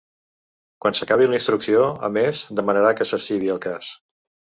Quan 0.85 0.95
s’acabi 0.99 1.27
la 1.31 1.37
instrucció, 1.39 1.83
a 2.07 2.09
més, 2.15 2.39
demanarà 2.61 2.95
que 3.01 3.07
s’arxivi 3.11 3.53
el 3.57 3.61
cas. 3.67 3.93